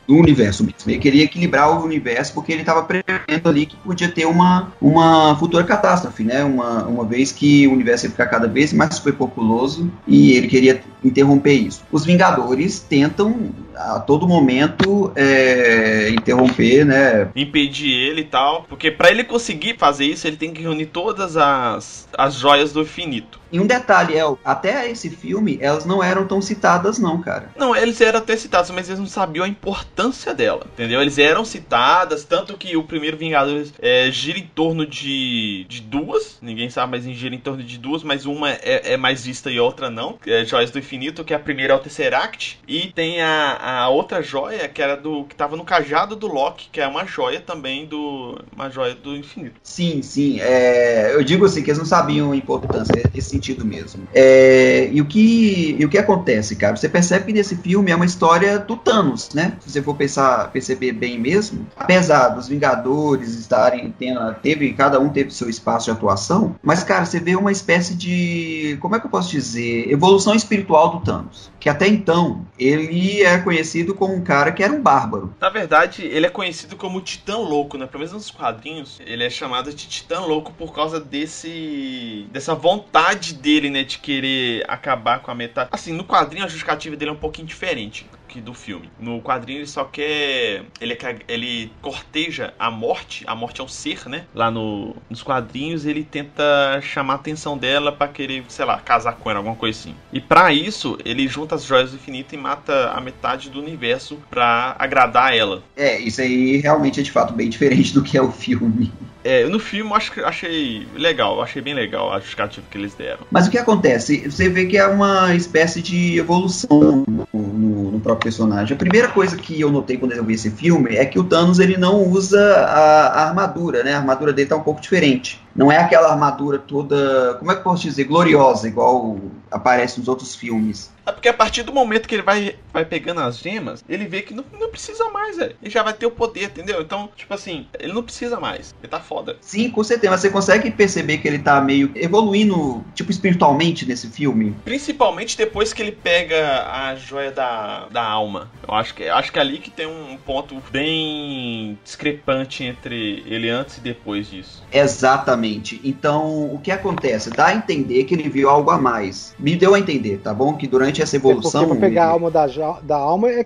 [0.08, 0.80] do universo mesmo.
[0.88, 5.36] Ele queria equilibrar o universo porque ele estava prevendo ali que podia ter uma, uma
[5.38, 6.44] futura catástrofe, né?
[6.44, 10.82] Uma, uma vez que o universo ia ficar cada vez mais superpopuloso e ele queria
[11.04, 11.84] interromper isso.
[11.92, 17.30] Os Vingadores tentam a todo momento é, interromper, né?
[17.36, 21.36] Impedir ele e tal, porque para ele conseguir fazer isso, ele tem que reunir todas
[21.38, 23.42] as, as joias do infinito.
[23.54, 27.52] E um detalhe, El, até esse filme, elas não eram tão citadas, não, cara.
[27.56, 31.00] Não, eles eram até citadas, mas eles não sabiam a importância dela, entendeu?
[31.00, 36.39] Eles eram citadas, tanto que o primeiro Vingadores é, gira em torno de, de duas,
[36.42, 39.60] ninguém sabe, mas gira em torno de duas, mas uma é, é mais vista e
[39.60, 40.18] outra não.
[40.26, 44.24] É Joias do Infinito, que a primeira é o Tesseract, e tem a, a outra
[44.24, 45.26] joia, que era do.
[45.26, 48.39] que tava no cajado do Loki, que é uma joia também do.
[48.52, 49.56] uma joia do infinito.
[49.62, 50.39] Sim, sim.
[50.42, 54.08] É, eu digo assim, que eles não sabiam a importância, esse sentido mesmo.
[54.13, 56.75] É, e, o que, e o que acontece, cara?
[56.75, 59.53] Você percebe que nesse filme é uma história do Thanos, né?
[59.60, 65.10] Se você for pensar, perceber bem mesmo, apesar dos Vingadores estarem tendo, teve, cada um
[65.10, 69.06] teve seu espaço de atuação, mas, cara, você vê uma espécie de, como é que
[69.06, 71.51] eu posso dizer, evolução espiritual do Thanos.
[71.63, 75.34] Que até então, ele é conhecido como um cara que era um bárbaro.
[75.39, 77.88] Na verdade, ele é conhecido como Titã Louco, né?
[77.88, 83.36] Pelo menos nos quadrinhos, ele é chamado de Titã Louco por causa desse dessa vontade
[83.36, 85.69] dele, né, de querer acabar com a metade.
[85.71, 88.89] Assim, no quadrinho a justificativa dele é um pouquinho diferente que do filme.
[89.00, 90.63] No quadrinho ele só quer.
[90.82, 93.24] Ele, ele corteja a morte.
[93.28, 94.26] A morte é um ser, né?
[94.34, 99.13] Lá no, nos quadrinhos ele tenta chamar a atenção dela para querer, sei lá, casar
[99.13, 99.96] com ela, alguma coisa assim.
[100.12, 104.17] E para isso, ele junta as joias do infinito e mata a metade do universo
[104.30, 105.62] para agradar ela.
[105.76, 108.91] É, isso aí realmente é de fato bem diferente do que é o filme.
[109.24, 113.22] É, no filme eu acho achei legal, achei bem legal a justificativa que eles deram.
[113.32, 114.30] Mas o que acontece?
[114.30, 118.76] Você vê que é uma espécie de evolução no, no, no, próprio personagem.
[118.76, 121.60] A primeira coisa que eu notei quando eu vi esse filme é que o Thanos
[121.60, 123.94] ele não usa a, a armadura, né?
[123.94, 125.42] A armadura dele tá um pouco diferente.
[125.56, 129.18] Não é aquela armadura toda, como é que eu posso dizer, gloriosa, igual
[129.50, 130.92] aparece nos outros filmes.
[131.06, 134.22] É porque a partir do momento que ele vai, vai pegando as gemas, ele vê
[134.22, 135.56] que não, não precisa mais, velho.
[135.62, 136.82] Ele já vai ter o poder, entendeu?
[136.82, 138.74] Então, tipo assim, ele não precisa mais.
[138.82, 139.38] Ele tá foda.
[139.42, 140.18] Sim, com certeza.
[140.18, 144.56] Você consegue perceber que ele tá meio evoluindo, tipo, espiritualmente nesse filme?
[144.63, 148.50] Principalmente depois que ele pega a joia da, da alma.
[148.68, 153.50] Eu acho que, acho que é ali que tem um ponto bem discrepante entre ele
[153.50, 154.63] antes e depois disso.
[154.72, 155.82] Exatamente.
[155.84, 157.30] Então, o que acontece?
[157.30, 159.36] Dá a entender que ele viu algo a mais.
[159.38, 160.56] Me deu a entender, tá bom?
[160.56, 161.63] Que durante essa evolução.
[161.63, 162.45] É porque pra pegar a alma da,
[162.82, 163.43] da alma é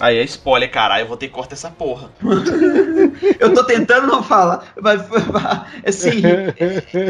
[0.00, 2.10] Aí é spoiler, caralho, eu vou ter que cortar essa porra.
[3.38, 5.02] eu tô tentando não falar, mas
[5.86, 6.22] assim,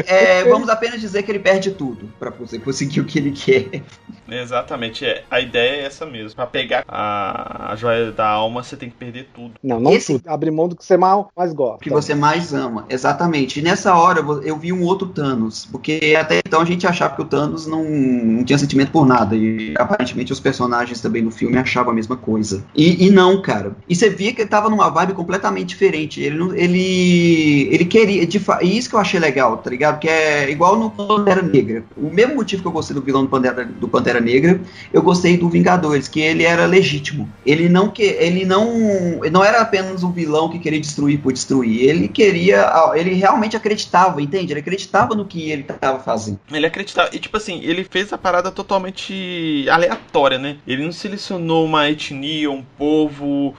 [0.07, 3.81] é, vamos apenas dizer que ele perde tudo para conseguir o que ele quer.
[4.29, 5.23] Exatamente, é.
[5.29, 6.35] A ideia é essa mesmo.
[6.35, 9.53] Pra pegar a, a joia da alma, você tem que perder tudo.
[9.61, 10.13] Não, não Esse...
[10.13, 10.29] tudo.
[10.29, 11.83] Abrir mão do que você mais gosta.
[11.83, 13.59] Que você mais ama, exatamente.
[13.59, 17.21] E nessa hora eu vi um outro Thanos, porque até então a gente achava que
[17.21, 19.35] o Thanos não, não tinha sentimento por nada.
[19.35, 22.63] E aparentemente os personagens também no filme achavam a mesma coisa.
[22.81, 23.75] E, e, não, cara.
[23.87, 26.19] E você via que ele tava numa vibe completamente diferente.
[26.19, 29.99] Ele ele ele queria, de e isso que eu achei legal, tá ligado?
[29.99, 31.83] Que é igual no Pantera Negra.
[31.95, 34.59] O mesmo motivo que eu gostei do vilão do Pantera, do Pantera Negra,
[34.91, 37.29] eu gostei do Vingadores, que ele era legítimo.
[37.45, 41.87] Ele não que ele não não era apenas um vilão que queria destruir por destruir.
[41.87, 44.53] Ele queria, ele realmente acreditava, entende?
[44.53, 46.39] Ele acreditava no que ele tava fazendo.
[46.51, 50.57] Ele acreditava e tipo assim, ele fez a parada totalmente aleatória, né?
[50.65, 53.53] Ele não selecionou uma etnia, um povo,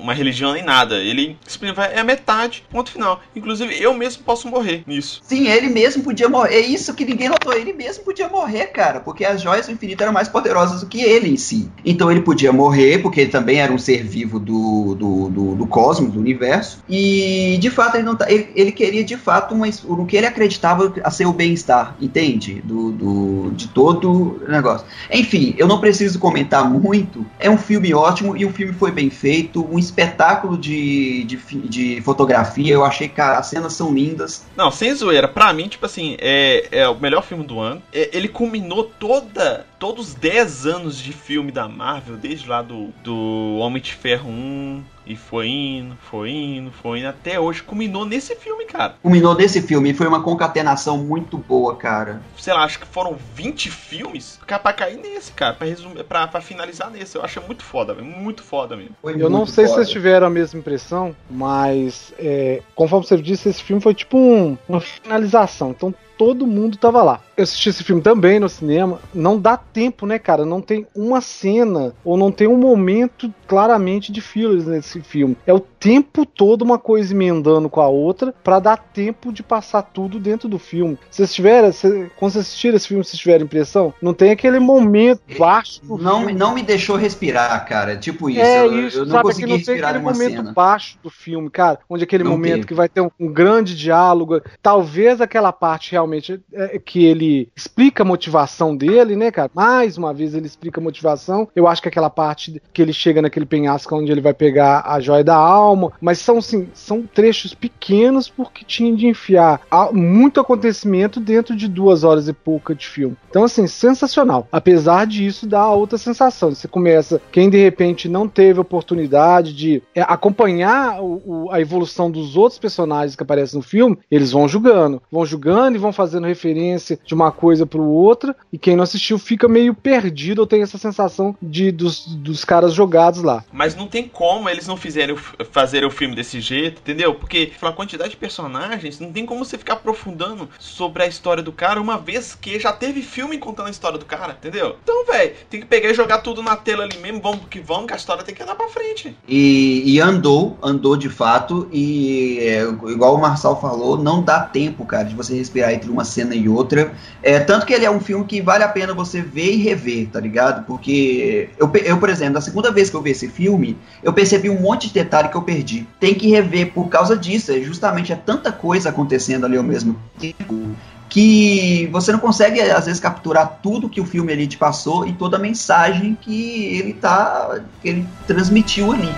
[0.00, 0.96] uma religião nem nada.
[0.96, 3.20] Ele simplesmente é a metade, ponto final.
[3.34, 5.20] Inclusive, eu mesmo posso morrer nisso.
[5.24, 6.56] Sim, ele mesmo podia morrer.
[6.56, 7.52] É isso que ninguém notou.
[7.52, 11.02] Ele mesmo podia morrer, cara, porque as joias do infinito eram mais poderosas do que
[11.02, 11.70] ele em si.
[11.84, 15.66] Então ele podia morrer, porque ele também era um ser vivo do, do, do, do
[15.66, 16.82] cosmos, do universo.
[16.88, 20.26] E de fato ele não tá, ele, ele queria de fato uma, o que ele
[20.26, 22.62] acreditava a ser o bem-estar, entende?
[22.64, 24.86] Do, do, de todo o negócio.
[25.10, 27.24] Enfim, eu não preciso comentar muito.
[27.38, 31.36] É um filme ótimo e o filme foi bem feito, um espetáculo de, de,
[31.68, 32.74] de fotografia.
[32.74, 34.44] Eu achei que as cenas são lindas.
[34.56, 35.28] Não, sem zoeira.
[35.28, 37.82] Pra mim, tipo assim, é, é o melhor filme do ano.
[37.92, 42.88] É, ele culminou toda todos os 10 anos de filme da Marvel, desde lá do,
[43.02, 47.62] do Homem de Ferro 1, e foi indo, foi indo, foi indo, até hoje.
[47.62, 48.96] Culminou nesse filme, cara.
[49.00, 49.90] Culminou nesse filme.
[49.90, 52.20] E foi uma concatenação muito boa, cara.
[52.36, 55.54] Sei lá, acho que foram 20 filmes pra cair nesse, cara.
[55.54, 57.16] Pra, resumir, pra, pra finalizar nesse.
[57.16, 58.96] Eu acho muito foda, muito foda mesmo.
[59.00, 59.68] Foi eu não sei foda.
[59.68, 64.18] se vocês tiveram a mesma impressão, mas é, conforme você disse, esse filme foi tipo
[64.18, 65.70] um, uma finalização.
[65.70, 67.20] Então todo mundo tava lá.
[67.36, 68.98] Eu assisti esse filme também no cinema.
[69.14, 70.46] Não dá tempo, né, cara?
[70.46, 75.36] Não tem uma cena ou não tem um momento claramente de fillers nesse filme.
[75.46, 79.82] É o tempo todo uma coisa emendando com a outra para dar tempo de passar
[79.82, 80.98] tudo dentro do filme.
[81.10, 83.92] Vocês tiveram, cê, quando vocês assistiram esse filme, vocês tiveram impressão?
[84.00, 85.80] Não tem aquele momento baixo.
[85.86, 86.32] não, filme.
[86.32, 87.96] não me deixou respirar, cara.
[87.96, 88.40] Tipo isso.
[88.40, 89.22] É eu, isso, eu não sabe?
[89.24, 90.52] consegui não tem aquele momento cena.
[90.52, 91.78] baixo do filme, cara.
[91.88, 92.66] Onde aquele não momento teve.
[92.66, 94.40] que vai ter um, um grande diálogo.
[94.62, 96.05] Talvez aquela parte realmente
[96.52, 99.50] é, que ele explica a motivação dele, né, cara?
[99.54, 101.48] Mais uma vez ele explica a motivação.
[101.54, 105.00] Eu acho que aquela parte que ele chega naquele penhasco onde ele vai pegar a
[105.00, 109.60] joia da alma mas são assim, são trechos pequenos porque tinha de enfiar
[109.92, 113.16] muito acontecimento dentro de duas horas e pouca de filme.
[113.28, 114.46] Então, assim, sensacional.
[114.50, 116.54] Apesar disso, dá outra sensação.
[116.54, 122.10] Você começa, quem de repente não teve oportunidade de é, acompanhar o, o, a evolução
[122.10, 126.26] dos outros personagens que aparecem no filme, eles vão julgando, vão julgando e vão fazendo
[126.26, 130.62] referência de uma coisa para outra, e quem não assistiu fica meio perdido ou tem
[130.62, 133.44] essa sensação de dos, dos caras jogados lá.
[133.52, 135.16] Mas não tem como eles não fizerem
[135.50, 137.14] fazer o filme desse jeito, entendeu?
[137.14, 141.52] Porque pela quantidade de personagens, não tem como você ficar aprofundando sobre a história do
[141.52, 144.76] cara, uma vez que já teve filme contando a história do cara, entendeu?
[144.82, 147.86] Então, velho, tem que pegar e jogar tudo na tela ali mesmo, vamos que vamos,
[147.86, 149.16] que a história tem que andar pra frente.
[149.26, 154.84] E, e andou, andou de fato, e é, igual o Marçal falou, não dá tempo,
[154.84, 156.92] cara, de você respirar entre uma cena e outra.
[157.22, 160.08] É, tanto que ele é um filme que vale a pena você ver e rever,
[160.08, 160.64] tá ligado?
[160.64, 164.48] Porque eu, eu por exemplo, a segunda vez que eu vi esse filme, eu percebi
[164.48, 165.86] um monte de detalhe que eu perdi perdi.
[165.98, 167.52] Tem que rever por causa disso.
[167.52, 170.76] É justamente é tanta coisa acontecendo ali ao mesmo tempo
[171.08, 175.12] que você não consegue às vezes capturar tudo que o filme ali te passou e
[175.12, 179.12] toda a mensagem que ele tá que ele transmitiu ali.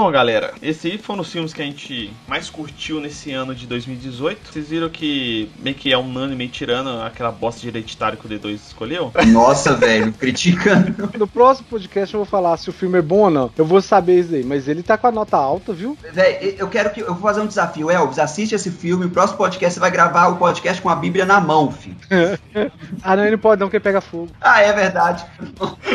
[0.00, 3.66] Bom, galera, esses aí foram os filmes que a gente mais curtiu nesse ano de
[3.66, 4.52] 2018.
[4.52, 8.54] Vocês viram que meio que é unânime tirando aquela bosta de hereditário que o D2
[8.54, 9.10] escolheu?
[9.26, 11.10] Nossa, velho, criticando.
[11.18, 13.50] No próximo podcast eu vou falar se o filme é bom ou não.
[13.58, 15.98] Eu vou saber isso aí, mas ele tá com a nota alta, viu?
[16.12, 17.00] Velho, eu quero que.
[17.00, 17.90] Eu vou fazer um desafio.
[17.90, 19.06] Elvis, assiste esse filme.
[19.06, 21.96] O próximo podcast você vai gravar o podcast com a Bíblia na mão, filho.
[23.02, 24.28] ah, não, ele não pode não, porque pega fogo.
[24.40, 25.26] Ah, é verdade.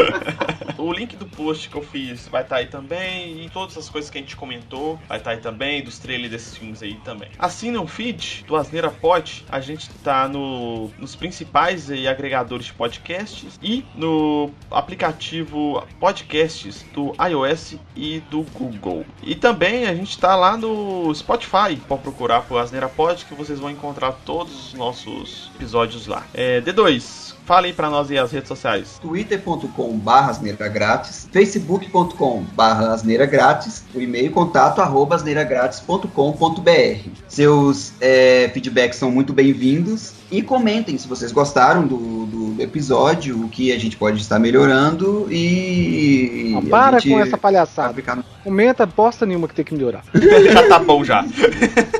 [0.78, 3.46] o link do post que eu fiz vai estar tá aí também.
[3.46, 6.32] E todas as coisas que a gente comentou, vai estar tá aí também, dos trailers
[6.32, 7.30] desses filmes aí também.
[7.38, 12.74] Assina o feed do Asneira Pod, a gente tá no, nos principais aí, agregadores de
[12.74, 19.06] podcasts e no aplicativo podcasts do iOS e do Google.
[19.22, 23.60] E também a gente tá lá no Spotify, pode procurar por Asneira Pod que vocês
[23.60, 26.26] vão encontrar todos os nossos episódios lá.
[26.34, 29.00] É, D2, Fala aí pra nós e as redes sociais.
[29.02, 37.10] twitter.com barra asneira grátis, facebook.com barra asneira grátis, o e-mail contato arroba asneiragratis.com.br.
[37.28, 43.50] Seus é, feedbacks são muito bem-vindos e comentem se vocês gostaram do, do episódio, o
[43.50, 46.52] que a gente pode estar melhorando e...
[46.54, 48.16] Não, para a gente com essa palhaçada.
[48.16, 50.04] no- Comenta bosta nenhuma que tem que melhorar.
[50.52, 51.24] já tá bom já.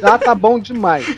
[0.02, 1.06] Já tá bom demais.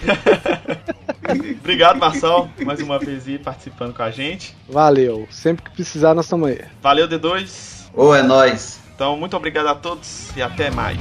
[1.60, 4.56] Obrigado, Marçal, mais uma vez aí participando com a gente.
[4.70, 5.28] Valeu.
[5.32, 6.60] Sempre que precisar, nós estamos aí.
[6.84, 7.86] Valeu, D2.
[7.94, 8.80] Ô, é nóis.
[8.96, 10.98] Então, muito obrigado a todos e até mais.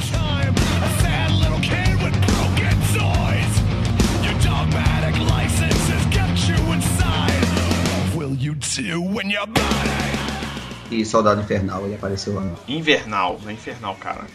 [10.90, 12.44] E Soldado Infernal, ele apareceu lá.
[12.66, 14.26] Infernal, não é infernal, cara.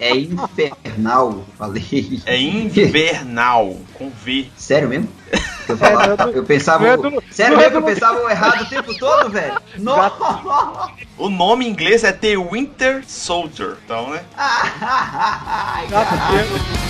[0.00, 2.20] É infernal, falei.
[2.26, 4.48] É invernal, com V.
[4.56, 5.08] Sério mesmo?
[5.70, 6.84] Eu, falava- eu pensava.
[7.30, 7.78] sério mesmo?
[7.78, 9.54] Eu pensava errado o tempo todo, velho?
[9.78, 10.92] Nossa!
[11.18, 14.22] O nome em inglês é The Winter Soldier, então, né?
[14.36, 16.44] Ai, Já cara.
[16.48, 16.80] porque-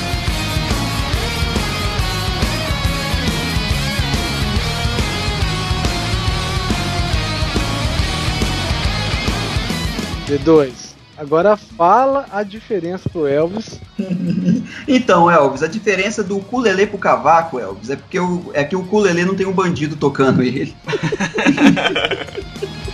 [10.26, 10.94] D2.
[11.20, 13.78] Agora fala a diferença pro Elvis.
[14.88, 18.80] Então, Elvis, a diferença do ukulele pro cavaco, Elvis, é porque o, é que o
[18.80, 20.74] ukulele não tem um bandido tocando ele.